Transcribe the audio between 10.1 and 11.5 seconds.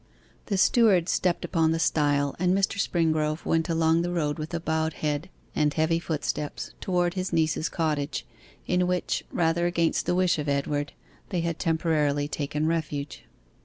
wish of Edward, they